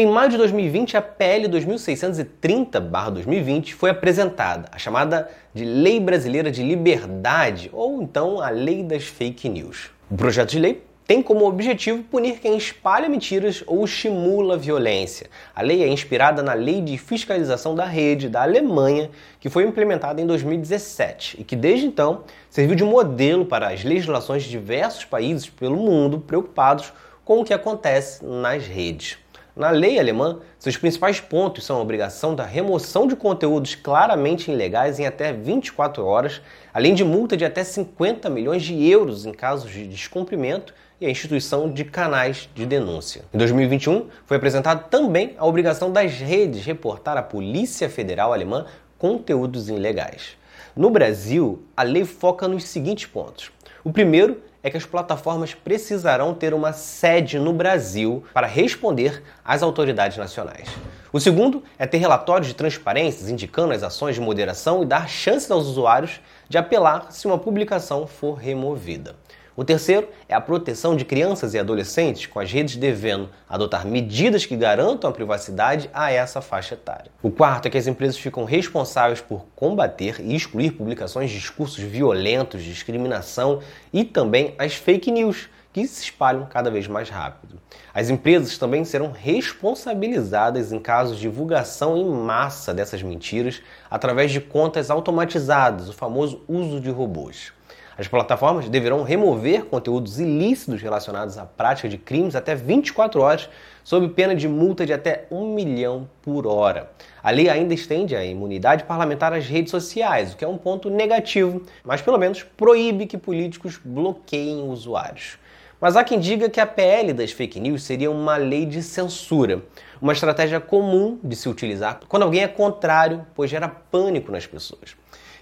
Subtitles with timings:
[0.00, 6.62] Em maio de 2020, a PL 2630-2020 foi apresentada, a chamada de Lei Brasileira de
[6.62, 9.90] Liberdade, ou então a Lei das Fake News.
[10.08, 15.28] O projeto de lei tem como objetivo punir quem espalha mentiras ou estimula violência.
[15.52, 19.10] A lei é inspirada na Lei de Fiscalização da Rede da Alemanha,
[19.40, 24.44] que foi implementada em 2017 e que desde então serviu de modelo para as legislações
[24.44, 26.92] de diversos países pelo mundo preocupados
[27.24, 29.18] com o que acontece nas redes.
[29.58, 35.00] Na lei alemã, seus principais pontos são a obrigação da remoção de conteúdos claramente ilegais
[35.00, 36.40] em até 24 horas,
[36.72, 41.10] além de multa de até 50 milhões de euros em casos de descumprimento e a
[41.10, 43.24] instituição de canais de denúncia.
[43.34, 48.64] Em 2021, foi apresentada também a obrigação das redes reportar à Polícia Federal Alemã
[48.96, 50.36] conteúdos ilegais.
[50.76, 53.50] No Brasil, a lei foca nos seguintes pontos.
[53.82, 59.62] O primeiro é que as plataformas precisarão ter uma sede no Brasil para responder às
[59.62, 60.68] autoridades nacionais.
[61.12, 65.50] O segundo é ter relatórios de transparências indicando as ações de moderação e dar chances
[65.50, 69.16] aos usuários de apelar se uma publicação for removida.
[69.58, 74.46] O terceiro é a proteção de crianças e adolescentes, com as redes devendo adotar medidas
[74.46, 77.10] que garantam a privacidade a essa faixa etária.
[77.20, 81.82] O quarto é que as empresas ficam responsáveis por combater e excluir publicações de discursos
[81.82, 83.58] violentos, discriminação
[83.92, 87.60] e também as fake news, que se espalham cada vez mais rápido.
[87.92, 94.40] As empresas também serão responsabilizadas em casos de divulgação em massa dessas mentiras através de
[94.40, 97.57] contas automatizadas, o famoso uso de robôs.
[97.98, 103.50] As plataformas deverão remover conteúdos ilícitos relacionados à prática de crimes até 24 horas,
[103.82, 106.92] sob pena de multa de até 1 milhão por hora.
[107.20, 110.88] A lei ainda estende a imunidade parlamentar às redes sociais, o que é um ponto
[110.88, 115.36] negativo, mas pelo menos proíbe que políticos bloqueiem usuários.
[115.80, 119.64] Mas há quem diga que a PL das fake news seria uma lei de censura,
[120.00, 124.94] uma estratégia comum de se utilizar quando alguém é contrário, pois gera pânico nas pessoas.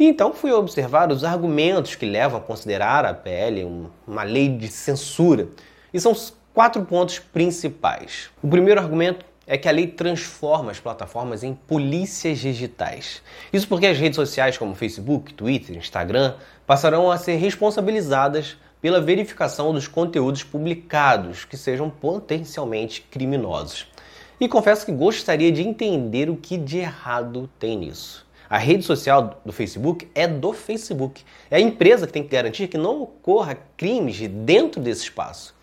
[0.00, 3.66] E então fui observar os argumentos que levam a considerar a PL
[4.06, 5.46] uma lei de censura.
[5.92, 6.16] E são
[6.54, 8.30] quatro pontos principais.
[8.42, 13.20] O primeiro argumento é que a lei transforma as plataformas em polícias digitais.
[13.52, 16.32] Isso porque as redes sociais como Facebook, Twitter, Instagram
[16.66, 23.86] passarão a ser responsabilizadas pela verificação dos conteúdos publicados que sejam potencialmente criminosos.
[24.40, 28.29] E confesso que gostaria de entender o que de errado tem nisso.
[28.50, 31.22] A rede social do Facebook é do Facebook.
[31.48, 35.54] É a empresa que tem que garantir que não ocorra crimes dentro desse espaço.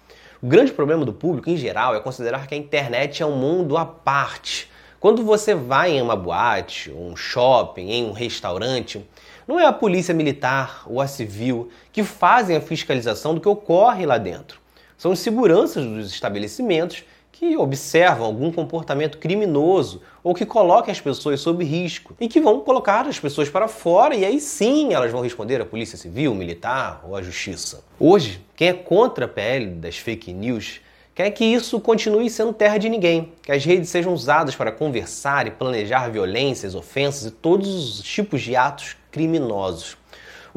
[0.42, 3.76] O grande problema do público, em geral, é considerar que a internet é um mundo
[3.76, 4.72] à parte.
[5.02, 9.06] Quando você vai em uma boate, um shopping, em um restaurante,
[9.46, 14.06] não é a polícia militar ou a civil que fazem a fiscalização do que ocorre
[14.06, 14.62] lá dentro.
[14.98, 17.04] São os seguranças dos estabelecimentos
[17.38, 22.62] que observam algum comportamento criminoso ou que coloquem as pessoas sob risco e que vão
[22.62, 27.04] colocar as pessoas para fora e aí sim elas vão responder à polícia civil, militar
[27.08, 27.84] ou à justiça.
[28.00, 30.82] Hoje, quem é contra a PL das fake news
[31.14, 35.46] quer que isso continue sendo terra de ninguém, que as redes sejam usadas para conversar
[35.46, 39.96] e planejar violências, ofensas e todos os tipos de atos criminosos.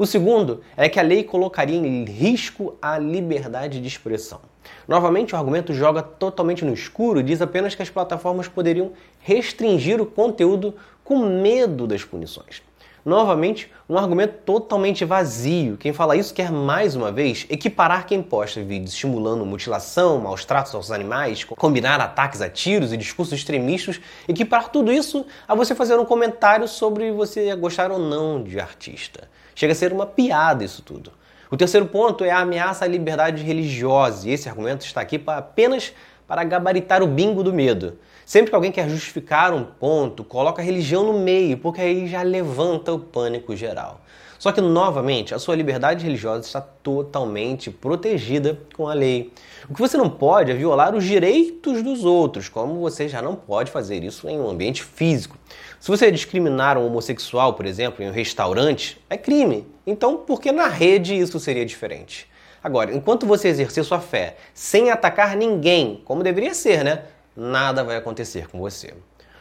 [0.01, 4.41] O segundo é que a lei colocaria em risco a liberdade de expressão.
[4.87, 10.01] Novamente, o argumento joga totalmente no escuro e diz apenas que as plataformas poderiam restringir
[10.01, 10.73] o conteúdo
[11.03, 12.63] com medo das punições.
[13.03, 15.75] Novamente, um argumento totalmente vazio.
[15.75, 20.75] Quem fala isso quer mais uma vez equiparar quem posta vídeos estimulando mutilação, maus tratos
[20.75, 25.97] aos animais, combinar ataques a tiros e discursos extremistas, equiparar tudo isso a você fazer
[25.97, 29.27] um comentário sobre você gostar ou não de artista.
[29.55, 31.11] Chega a ser uma piada isso tudo.
[31.49, 35.91] O terceiro ponto é a ameaça à liberdade religiosa, e esse argumento está aqui apenas
[36.31, 37.99] para gabaritar o bingo do medo.
[38.25, 42.21] Sempre que alguém quer justificar um ponto, coloca a religião no meio, porque aí já
[42.21, 43.99] levanta o pânico geral.
[44.39, 49.33] Só que, novamente, a sua liberdade religiosa está totalmente protegida com a lei.
[49.69, 53.35] O que você não pode é violar os direitos dos outros, como você já não
[53.35, 55.37] pode fazer isso em um ambiente físico.
[55.81, 59.67] Se você discriminar um homossexual, por exemplo, em um restaurante, é crime.
[59.85, 62.30] Então, por que na rede isso seria diferente?
[62.63, 67.03] Agora, enquanto você exercer sua fé sem atacar ninguém, como deveria ser, né?
[67.35, 68.93] Nada vai acontecer com você.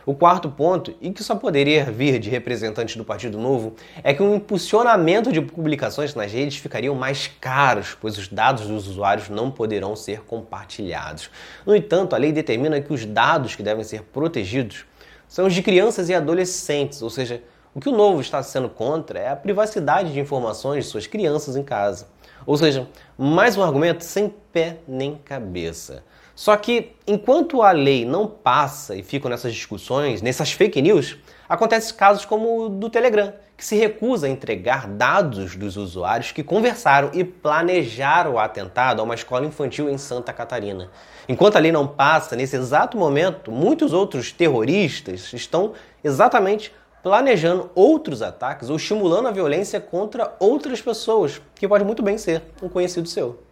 [0.06, 4.22] O quarto ponto, e que só poderia vir de representantes do Partido Novo, é que
[4.22, 9.50] o impulsionamento de publicações nas redes ficariam mais caros, pois os dados dos usuários não
[9.50, 11.30] poderão ser compartilhados.
[11.66, 14.86] No entanto, a lei determina que os dados que devem ser protegidos
[15.28, 17.42] são os de crianças e adolescentes, ou seja,
[17.74, 21.54] o que o novo está sendo contra é a privacidade de informações de suas crianças
[21.54, 22.08] em casa.
[22.46, 22.88] Ou seja,
[23.18, 26.02] mais um argumento sem pé nem cabeça.
[26.34, 31.94] Só que enquanto a lei não passa e ficam nessas discussões, nessas fake news, acontecem
[31.94, 37.10] casos como o do Telegram, que se recusa a entregar dados dos usuários que conversaram
[37.12, 40.90] e planejaram o atentado a uma escola infantil em Santa Catarina.
[41.28, 46.72] Enquanto a lei não passa, nesse exato momento, muitos outros terroristas estão exatamente
[47.02, 52.42] planejando outros ataques ou estimulando a violência contra outras pessoas, que pode muito bem ser
[52.62, 53.42] um conhecido seu.